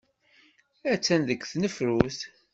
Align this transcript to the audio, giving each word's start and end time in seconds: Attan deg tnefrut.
Attan 0.93 1.21
deg 1.27 1.41
tnefrut. 1.51 2.19